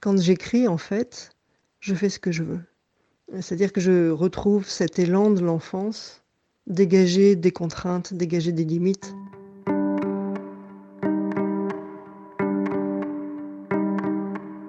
Quand 0.00 0.16
j'écris, 0.16 0.68
en 0.68 0.78
fait, 0.78 1.30
je 1.80 1.92
fais 1.92 2.08
ce 2.08 2.20
que 2.20 2.30
je 2.30 2.44
veux. 2.44 2.60
C'est-à-dire 3.40 3.72
que 3.72 3.80
je 3.80 4.10
retrouve 4.10 4.68
cet 4.68 5.00
élan 5.00 5.30
de 5.30 5.40
l'enfance, 5.40 6.22
dégager 6.68 7.34
des 7.34 7.50
contraintes, 7.50 8.14
dégager 8.14 8.52
des 8.52 8.64
limites. 8.64 9.12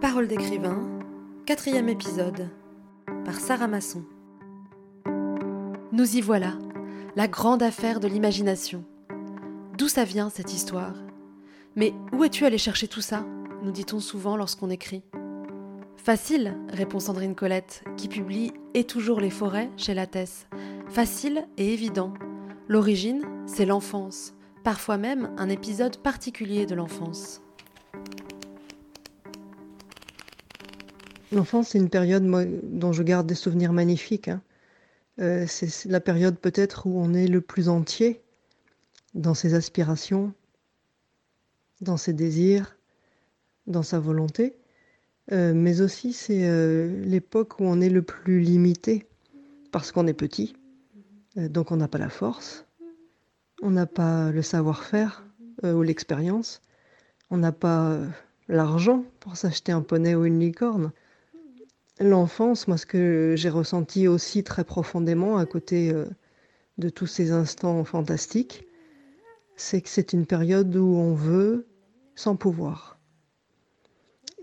Parole 0.02 0.28
d'écrivain, 0.28 0.82
quatrième 1.46 1.90
épisode, 1.90 2.50
par 3.24 3.40
Sarah 3.40 3.68
Masson. 3.68 4.04
Nous 5.92 6.16
y 6.16 6.22
voilà, 6.22 6.58
la 7.16 7.28
grande 7.28 7.62
affaire 7.62 8.00
de 8.00 8.08
l'imagination. 8.08 8.84
D'où 9.78 9.90
ça 9.90 10.06
vient 10.06 10.32
cette 10.32 10.54
histoire? 10.54 10.96
Mais 11.76 11.94
où 12.14 12.24
es-tu 12.24 12.46
allé 12.46 12.58
chercher 12.58 12.88
tout 12.88 13.02
ça? 13.02 13.24
Nous 13.62 13.72
dit-on 13.72 14.00
souvent 14.00 14.36
lorsqu'on 14.36 14.72
écrit. 14.72 15.04
Facile, 16.10 16.58
répond 16.70 17.00
Sandrine 17.00 17.36
Colette, 17.36 17.84
qui 17.96 18.08
publie 18.08 18.52
Et 18.74 18.84
toujours 18.84 19.22
les 19.22 19.30
forêts 19.30 19.70
chez 19.78 19.94
Lattès. 19.94 20.48
Facile 20.88 21.48
et 21.58 21.72
évident. 21.72 22.16
L'origine, 22.68 23.22
c'est 23.46 23.68
l'enfance, 23.68 24.34
parfois 24.64 24.98
même 24.98 25.32
un 25.38 25.50
épisode 25.50 25.98
particulier 25.98 26.66
de 26.66 26.74
l'enfance. 26.74 27.44
L'enfance, 31.32 31.68
c'est 31.68 31.78
une 31.78 31.92
période 31.92 32.26
dont 32.64 32.92
je 32.92 33.04
garde 33.04 33.28
des 33.28 33.36
souvenirs 33.36 33.72
magnifiques. 33.72 34.30
Hein. 34.30 34.42
Euh, 35.20 35.46
c'est 35.48 35.86
la 35.86 36.00
période 36.00 36.40
peut-être 36.40 36.88
où 36.88 37.00
on 37.00 37.14
est 37.14 37.28
le 37.28 37.42
plus 37.42 37.70
entier 37.70 38.24
dans 39.14 39.36
ses 39.36 39.54
aspirations, 39.54 40.34
dans 41.82 41.98
ses 41.98 42.14
désirs, 42.14 42.78
dans 43.68 43.84
sa 43.84 44.00
volonté. 44.00 44.56
Euh, 45.32 45.54
mais 45.54 45.82
aussi 45.82 46.12
c'est 46.12 46.48
euh, 46.50 47.04
l'époque 47.06 47.60
où 47.60 47.64
on 47.64 47.82
est 47.82 47.90
le 47.90 48.02
plus 48.02 48.40
limité 48.40 49.06
parce 49.72 49.92
qu'on 49.92 50.08
est 50.08 50.14
petit, 50.14 50.56
euh, 51.38 51.48
donc 51.48 51.72
on 51.72 51.76
n'a 51.76 51.88
pas 51.88 52.00
la 52.00 52.10
force, 52.10 52.66
on 53.62 53.70
n'a 53.70 53.86
pas 53.86 54.32
le 54.32 54.42
savoir-faire 54.42 55.26
ou 55.62 55.84
l'expérience, 55.84 56.62
on 57.30 57.38
n'a 57.38 57.52
pas 57.52 58.00
l'argent 58.48 59.04
pour 59.20 59.36
s'acheter 59.36 59.74
un 59.74 59.82
poney 59.82 60.16
ou 60.16 60.24
une 60.24 60.40
licorne. 60.40 60.94
L'enfance, 62.00 62.70
moi 62.70 62.78
ce 62.78 62.86
que 62.86 63.34
j'ai 63.36 63.50
ressenti 63.50 64.08
aussi 64.08 64.46
très 64.46 64.64
profondément 64.64 65.38
à 65.38 65.46
côté 65.46 65.94
de 66.78 66.90
tous 66.90 67.08
ces 67.08 67.34
instants 67.34 67.84
fantastiques, 67.84 68.66
c'est 69.58 69.82
que 69.82 69.90
c'est 69.90 70.14
une 70.14 70.26
période 70.26 70.74
où 70.78 70.96
on 70.96 71.14
veut 71.14 71.68
sans 72.16 72.38
pouvoir. 72.38 72.99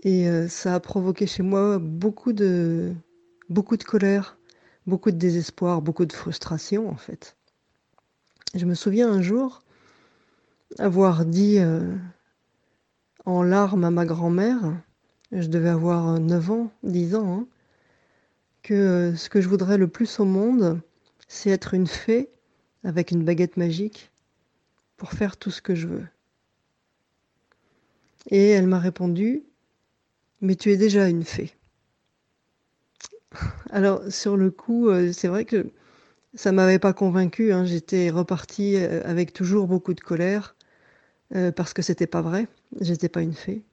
Et 0.03 0.27
euh, 0.29 0.47
ça 0.47 0.75
a 0.75 0.79
provoqué 0.79 1.25
chez 1.25 1.43
moi 1.43 1.79
beaucoup 1.79 2.33
de, 2.33 2.93
colère, 3.85 4.37
beaucoup 4.85 5.11
de 5.11 5.17
désespoir, 5.17 5.81
beaucoup 5.81 6.05
de 6.05 6.13
frustration 6.13 6.89
en 6.89 6.97
fait. 6.97 7.35
Je 8.53 8.65
me 8.65 8.75
souviens 8.75 9.11
un 9.11 9.21
jour 9.21 9.61
avoir 10.79 11.25
dit 11.25 11.59
euh, 11.59 11.95
en 13.25 13.43
larmes 13.43 13.83
à 13.83 13.91
ma 13.91 14.05
grand-mère, 14.05 14.81
je 15.31 15.47
devais 15.47 15.69
avoir 15.69 16.19
9 16.19 16.51
ans, 16.51 16.71
10 16.83 17.15
ans, 17.15 17.39
hein, 17.39 17.47
que 18.63 18.73
euh, 18.73 19.15
ce 19.15 19.29
que 19.29 19.41
je 19.41 19.49
voudrais 19.49 19.77
le 19.77 19.87
plus 19.87 20.19
au 20.19 20.25
monde, 20.25 20.81
c'est 21.27 21.49
être 21.49 21.73
une 21.73 21.87
fée 21.87 22.29
avec 22.83 23.11
une 23.11 23.23
baguette 23.23 23.57
magique 23.57 24.11
pour 24.95 25.11
faire 25.11 25.37
tout 25.37 25.51
ce 25.51 25.61
que 25.61 25.75
je 25.75 25.87
veux. 25.87 26.05
Et 28.29 28.49
elle 28.49 28.67
m'a 28.67 28.79
répondu, 28.79 29.43
mais 30.41 30.55
tu 30.55 30.71
es 30.71 30.77
déjà 30.77 31.07
une 31.07 31.23
fée. 31.23 31.53
Alors, 33.69 34.01
sur 34.09 34.37
le 34.37 34.51
coup, 34.51 34.89
euh, 34.89 35.11
c'est 35.11 35.27
vrai 35.27 35.45
que 35.45 35.67
ça 36.33 36.51
m'avait 36.51 36.79
pas 36.79 36.93
convaincu. 36.93 37.51
Hein. 37.51 37.65
J'étais 37.65 38.09
repartie 38.09 38.75
euh, 38.77 39.01
avec 39.05 39.33
toujours 39.33 39.67
beaucoup 39.67 39.93
de 39.93 40.01
colère 40.01 40.55
euh, 41.35 41.51
parce 41.51 41.73
que 41.73 41.81
c'était 41.81 42.07
pas 42.07 42.21
vrai. 42.21 42.47
J'étais 42.79 43.09
pas 43.09 43.21
une 43.21 43.33
fée. 43.33 43.63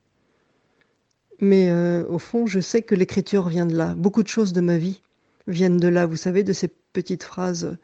Mais 1.41 1.71
au 2.09 2.21
fond, 2.21 2.47
je 2.47 2.61
sais 2.61 2.83
que 2.83 2.95
l'écriture 2.95 3.49
vient 3.49 3.67
de 3.67 3.77
là. 3.77 3.95
Beaucoup 3.97 4.23
de 4.23 4.29
choses 4.29 4.53
de 4.53 4.61
ma 4.61 4.79
vie 4.79 5.03
viennent 5.49 5.79
de 5.79 5.89
là. 5.89 6.07
Vous 6.07 6.17
savez, 6.17 6.45
de 6.45 6.53
ces 6.53 6.69
petites 6.69 7.25
phrases 7.25 7.77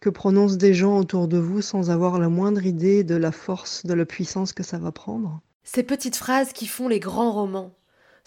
que 0.00 0.08
prononcent 0.08 0.56
des 0.56 0.72
gens 0.72 0.98
autour 0.98 1.28
de 1.28 1.36
vous 1.36 1.60
sans 1.60 1.90
avoir 1.90 2.18
la 2.18 2.30
moindre 2.30 2.64
idée 2.64 3.04
de 3.04 3.14
la 3.14 3.30
force, 3.30 3.84
de 3.84 3.92
la 3.92 4.06
puissance 4.06 4.54
que 4.54 4.62
ça 4.62 4.78
va 4.78 4.90
prendre. 4.90 5.42
Ces 5.64 5.82
petites 5.82 6.16
phrases 6.16 6.54
qui 6.54 6.66
font 6.66 6.88
les 6.88 6.98
grands 6.98 7.30
romans. 7.30 7.77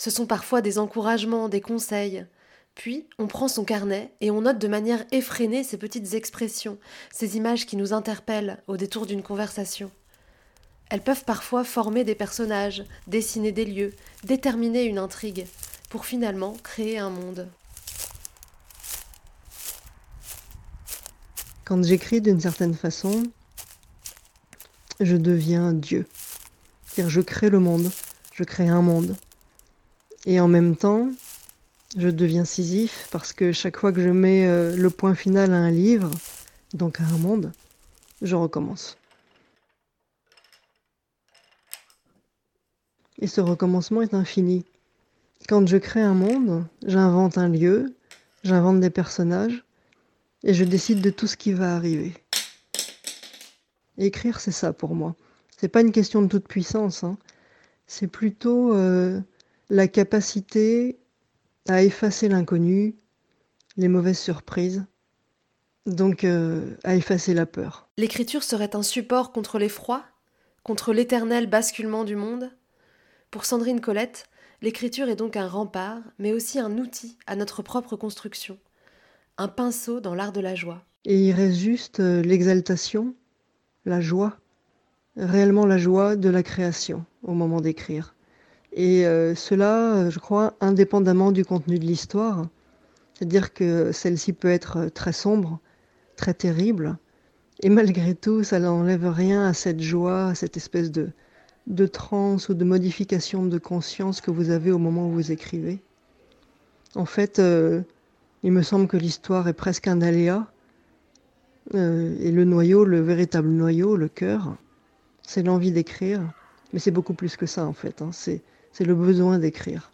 Ce 0.02 0.10
sont 0.10 0.26
parfois 0.26 0.62
des 0.62 0.80
encouragements, 0.80 1.48
des 1.48 1.62
conseils. 1.62 2.26
Puis, 2.74 3.06
on 3.20 3.28
prend 3.28 3.48
son 3.48 3.64
carnet 3.64 4.12
et 4.20 4.32
on 4.32 4.42
note 4.42 4.58
de 4.58 4.68
manière 4.68 5.06
effrénée 5.12 5.64
ces 5.64 5.78
petites 5.78 6.16
expressions, 6.16 6.80
ces 7.12 7.38
images 7.38 7.68
qui 7.68 7.78
nous 7.78 7.94
interpellent 7.94 8.64
au 8.66 8.78
détour 8.78 9.06
d'une 9.06 9.22
conversation. 9.22 9.92
Elles 10.90 11.04
peuvent 11.04 11.24
parfois 11.24 11.64
former 11.64 12.04
des 12.04 12.16
personnages, 12.16 12.84
dessiner 13.06 13.52
des 13.52 13.64
lieux, 13.64 13.94
déterminer 14.24 14.86
une 14.86 14.98
intrigue, 14.98 15.46
pour 15.92 16.08
finalement 16.08 16.58
créer 16.64 16.98
un 16.98 17.12
monde. 17.12 17.48
Quand 21.64 21.84
j'écris 21.86 22.22
d'une 22.22 22.42
certaine 22.42 22.74
façon, 22.74 23.22
je 25.00 25.16
deviens 25.16 25.74
Dieu. 25.74 26.08
C'est-à-dire 26.88 27.12
je 27.12 27.22
crée 27.22 27.52
le 27.52 27.60
monde, 27.60 27.92
je 28.34 28.44
crée 28.44 28.68
un 28.68 28.82
monde. 28.82 29.16
Et 30.26 30.40
en 30.40 30.48
même 30.48 30.76
temps, 30.76 31.10
je 31.98 32.08
deviens 32.08 32.46
Sisyphe 32.46 33.08
parce 33.12 33.34
que 33.34 33.52
chaque 33.52 33.78
fois 33.78 33.92
que 33.92 34.02
je 34.02 34.10
mets 34.10 34.48
euh, 34.48 34.76
le 34.76 34.90
point 34.90 35.16
final 35.16 35.52
à 35.54 35.58
un 35.58 35.72
livre, 35.72 36.12
donc 36.74 37.00
à 37.00 37.04
un 37.04 37.18
monde, 37.18 37.52
je 38.22 38.36
recommence. 38.36 38.98
Et 43.20 43.28
ce 43.28 43.42
recommencement 43.42 44.02
est 44.02 44.14
infini. 44.14 44.66
Quand 45.48 45.68
je 45.68 45.78
crée 45.78 46.02
un 46.02 46.14
monde, 46.14 46.66
j'invente 46.86 47.38
un 47.38 47.50
lieu, 47.50 47.96
j'invente 48.44 48.80
des 48.80 48.90
personnages, 48.90 49.64
et 50.44 50.54
je 50.54 50.64
décide 50.64 51.02
de 51.02 51.10
tout 51.10 51.28
ce 51.28 51.38
qui 51.38 51.54
va 51.54 51.76
arriver. 51.76 52.14
écrire, 53.98 54.40
c'est 54.40 54.52
ça 54.52 54.74
pour 54.74 54.96
moi. 54.96 55.16
C'est 55.58 55.68
pas 55.68 55.82
une 55.82 55.92
question 55.92 56.22
de 56.22 56.28
toute 56.28 56.48
puissance. 56.48 57.04
Hein. 57.04 57.18
C'est 57.86 58.08
plutôt 58.08 58.74
euh, 58.74 59.20
la 59.72 59.88
capacité 59.88 61.00
à 61.70 61.82
effacer 61.82 62.28
l'inconnu, 62.28 62.98
les 63.78 63.88
mauvaises 63.88 64.20
surprises, 64.20 64.84
donc 65.86 66.26
euh, 66.26 66.76
à 66.84 66.96
effacer 66.96 67.34
la 67.34 67.46
peur. 67.46 67.88
L'écriture 67.98 68.44
serait 68.44 68.76
un 68.76 68.84
support 68.84 69.32
contre 69.32 69.60
l'effroi, 69.60 70.04
contre 70.64 70.92
l'éternel 70.92 71.48
basculement 71.48 72.04
du 72.04 72.18
monde? 72.18 72.52
Pour 73.32 73.46
Sandrine 73.46 73.80
Colette, 73.80 74.26
l'écriture 74.62 75.08
est 75.08 75.16
donc 75.16 75.38
un 75.38 75.48
rempart, 75.48 76.02
mais 76.20 76.34
aussi 76.34 76.60
un 76.60 76.78
outil 76.78 77.18
à 77.26 77.38
notre 77.38 77.62
propre 77.62 77.96
construction, 77.96 78.58
un 79.38 79.48
pinceau 79.48 80.02
dans 80.02 80.16
l'art 80.16 80.34
de 80.34 80.42
la 80.42 80.54
joie. 80.54 80.84
Et 81.06 81.18
il 81.18 81.32
reste 81.32 81.58
juste 81.58 82.02
euh, 82.02 82.22
l'exaltation, 82.22 83.16
la 83.86 84.02
joie, 84.02 84.38
réellement 85.16 85.66
la 85.66 85.78
joie 85.78 86.18
de 86.18 86.28
la 86.28 86.44
création 86.44 87.06
au 87.24 87.32
moment 87.32 87.62
d'écrire. 87.62 88.16
Et 88.74 89.06
euh, 89.06 89.36
cela, 89.36 89.96
euh, 89.96 90.10
je 90.10 90.20
crois, 90.20 90.56
indépendamment 90.62 91.32
du 91.32 91.44
contenu 91.44 91.78
de 91.78 91.86
l'histoire. 91.86 92.48
C'est-à-dire 93.14 93.54
que 93.54 93.92
celle-ci 93.92 94.34
peut 94.34 94.50
être 94.50 94.78
euh, 94.78 94.90
très 94.90 95.14
sombre, 95.14 95.60
très 96.16 96.34
terrible, 96.34 96.98
et 97.64 97.70
malgré 97.70 98.16
tout, 98.16 98.44
ça 98.44 98.60
n'enlève 98.60 99.08
rien 99.08 99.46
à 99.46 99.54
cette 99.54 99.82
joie, 99.82 100.28
à 100.28 100.36
cette 100.36 100.58
espèce 100.58 100.90
de, 100.92 101.10
de 101.68 101.86
transe 101.86 102.50
ou 102.50 102.54
de 102.54 102.64
modification 102.64 103.46
de 103.46 103.58
conscience 103.60 104.22
que 104.22 104.32
vous 104.32 104.50
avez 104.50 104.72
au 104.72 104.80
moment 104.80 105.08
où 105.08 105.12
vous 105.12 105.32
écrivez. 105.32 105.80
En 106.96 107.06
fait, 107.06 107.40
il 108.44 108.52
me 108.52 108.64
semble 108.64 108.88
que 108.88 108.98
l'histoire 108.98 109.48
est 109.48 109.54
presque 109.54 109.88
un 109.88 110.02
aléa, 110.02 110.48
et 111.76 112.32
le 112.32 112.46
noyau, 112.46 112.84
le 112.84 113.00
véritable 113.00 113.50
noyau, 113.50 113.96
le 113.96 114.08
cœur, 114.08 114.56
c'est 115.22 115.44
l'envie 115.44 115.72
d'écrire, 115.72 116.22
mais 116.74 116.80
c'est 116.80 116.92
beaucoup 116.92 117.14
plus 117.14 117.38
que 117.38 117.46
ça 117.46 117.66
en 117.66 117.74
fait. 117.74 118.02
Hein. 118.02 118.10
C'est 118.12 118.42
c'est 118.72 118.86
le 118.86 118.96
besoin 118.96 119.40
d'écrire. 119.40 119.92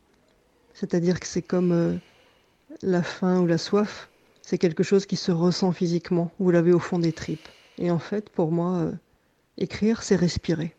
C'est-à-dire 0.74 1.19
que 1.19 1.27
c'est 1.27 1.41
comme 1.41 1.71
euh, 1.71 1.95
la 2.81 3.01
faim 3.01 3.39
ou 3.41 3.47
la 3.47 3.57
soif, 3.57 4.09
c'est 4.41 4.57
quelque 4.57 4.83
chose 4.83 5.06
qui 5.06 5.15
se 5.15 5.31
ressent 5.31 5.71
physiquement, 5.71 6.31
vous 6.39 6.51
l'avez 6.51 6.71
au 6.71 6.79
fond 6.79 7.00
des 7.00 7.12
tripes. 7.12 7.47
Et 7.77 7.91
en 7.91 8.00
fait, 8.00 8.29
pour 8.29 8.51
moi, 8.51 8.77
euh, 8.77 8.91
écrire, 9.57 10.03
c'est 10.03 10.15
respirer. 10.15 10.75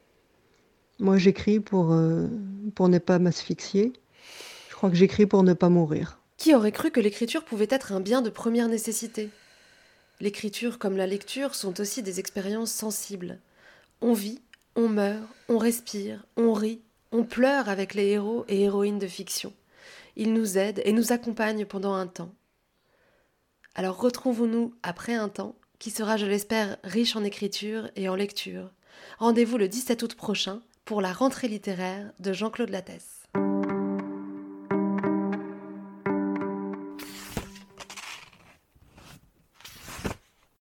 Moi, 1.00 1.18
j'écris 1.18 1.60
pour, 1.60 1.92
euh, 1.92 2.26
pour 2.74 2.88
ne 2.88 2.98
pas 2.98 3.18
m'asphyxier. 3.18 3.92
Je 4.70 4.74
crois 4.74 4.90
que 4.90 4.96
j'écris 4.96 5.26
pour 5.26 5.42
ne 5.42 5.52
pas 5.52 5.68
mourir. 5.68 6.18
Qui 6.36 6.54
aurait 6.54 6.72
cru 6.72 6.90
que 6.90 7.00
l'écriture 7.00 7.44
pouvait 7.44 7.68
être 7.70 7.92
un 7.92 8.00
bien 8.00 8.22
de 8.22 8.30
première 8.30 8.68
nécessité? 8.68 9.30
L'écriture 10.20 10.78
comme 10.78 10.96
la 10.96 11.06
lecture 11.06 11.54
sont 11.54 11.80
aussi 11.80 12.02
des 12.02 12.18
expériences 12.18 12.72
sensibles. 12.72 13.38
On 14.00 14.12
vit, 14.12 14.40
on 14.74 14.88
meurt, 14.88 15.22
on 15.48 15.58
respire, 15.58 16.24
on 16.36 16.52
rit, 16.52 16.80
On 17.10 17.24
pleure 17.24 17.68
avec 17.68 17.94
les 17.94 18.08
héros 18.08 18.44
et 18.48 18.62
héroïnes 18.62 18.98
de 18.98 19.06
fiction. 19.06 19.52
Ils 20.16 20.34
nous 20.34 20.58
aident 20.58 20.82
et 20.84 20.92
nous 20.92 21.12
accompagnent 21.12 21.64
pendant 21.64 21.94
un 21.94 22.06
temps. 22.06 22.34
Alors 23.74 23.98
retrouvons-nous 23.98 24.74
après 24.82 25.14
un 25.14 25.28
temps 25.28 25.54
qui 25.78 25.90
sera, 25.90 26.16
je 26.16 26.26
l'espère, 26.26 26.76
riche 26.84 27.16
en 27.16 27.24
écriture 27.24 27.90
et 27.96 28.08
en 28.08 28.14
lecture. 28.14 28.72
Rendez-vous 29.18 29.56
le 29.56 29.68
17 29.68 30.02
août 30.02 30.14
prochain 30.16 30.60
pour 30.84 31.00
la 31.00 31.12
rentrée 31.12 31.48
littéraire 31.48 32.12
de 32.18 32.32
Jean-Claude 32.32 32.70
Lattès. 32.70 33.17